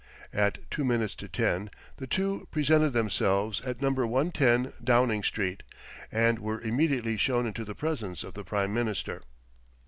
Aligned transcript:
At 0.33 0.57
two 0.71 0.83
minutes 0.83 1.13
to 1.17 1.27
ten, 1.29 1.69
the 1.97 2.07
two 2.07 2.47
presented 2.49 2.89
themselves 2.89 3.61
at 3.61 3.83
No. 3.83 3.91
110, 3.91 4.73
Downing 4.83 5.21
Street, 5.21 5.61
and 6.11 6.39
were 6.39 6.59
immediately 6.59 7.17
shown 7.17 7.45
into 7.45 7.63
the 7.63 7.75
presence 7.75 8.23
of 8.23 8.33
the 8.33 8.43
Prime 8.43 8.73
Minister. 8.73 9.21